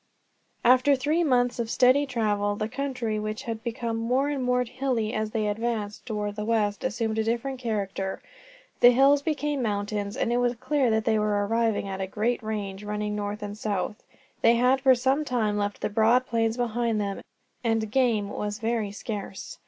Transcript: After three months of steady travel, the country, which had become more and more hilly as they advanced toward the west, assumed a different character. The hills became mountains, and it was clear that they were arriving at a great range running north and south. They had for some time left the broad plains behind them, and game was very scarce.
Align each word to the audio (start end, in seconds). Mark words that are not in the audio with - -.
After 0.65 0.95
three 0.95 1.23
months 1.23 1.59
of 1.59 1.69
steady 1.69 2.07
travel, 2.07 2.55
the 2.55 2.67
country, 2.67 3.19
which 3.19 3.43
had 3.43 3.61
become 3.63 3.97
more 3.97 4.29
and 4.29 4.43
more 4.43 4.63
hilly 4.63 5.13
as 5.13 5.29
they 5.29 5.47
advanced 5.47 6.07
toward 6.07 6.35
the 6.35 6.43
west, 6.43 6.83
assumed 6.83 7.19
a 7.19 7.23
different 7.23 7.59
character. 7.59 8.19
The 8.79 8.89
hills 8.89 9.21
became 9.21 9.61
mountains, 9.61 10.17
and 10.17 10.33
it 10.33 10.37
was 10.37 10.55
clear 10.55 10.89
that 10.89 11.05
they 11.05 11.19
were 11.19 11.45
arriving 11.45 11.87
at 11.87 12.01
a 12.01 12.07
great 12.07 12.41
range 12.41 12.83
running 12.83 13.15
north 13.15 13.43
and 13.43 13.55
south. 13.55 14.01
They 14.41 14.55
had 14.55 14.81
for 14.81 14.95
some 14.95 15.23
time 15.23 15.55
left 15.59 15.81
the 15.81 15.87
broad 15.89 16.25
plains 16.25 16.57
behind 16.57 16.99
them, 16.99 17.21
and 17.63 17.91
game 17.91 18.27
was 18.29 18.57
very 18.57 18.91
scarce. 18.91 19.59